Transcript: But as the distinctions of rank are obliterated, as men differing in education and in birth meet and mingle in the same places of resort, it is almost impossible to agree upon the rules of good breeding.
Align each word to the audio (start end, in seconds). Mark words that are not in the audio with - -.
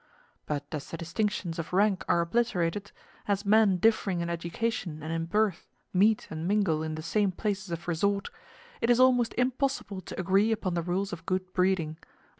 But 0.47 0.65
as 0.71 0.89
the 0.89 0.97
distinctions 0.97 1.59
of 1.59 1.73
rank 1.73 2.03
are 2.07 2.21
obliterated, 2.21 2.91
as 3.27 3.45
men 3.45 3.77
differing 3.77 4.21
in 4.21 4.31
education 4.31 5.03
and 5.03 5.13
in 5.13 5.25
birth 5.27 5.67
meet 5.93 6.25
and 6.31 6.47
mingle 6.47 6.81
in 6.81 6.95
the 6.95 7.03
same 7.03 7.31
places 7.31 7.69
of 7.69 7.87
resort, 7.87 8.31
it 8.81 8.89
is 8.89 8.99
almost 8.99 9.35
impossible 9.35 10.01
to 10.01 10.19
agree 10.19 10.51
upon 10.51 10.73
the 10.73 10.81
rules 10.81 11.13
of 11.13 11.27
good 11.27 11.53
breeding. 11.53 11.97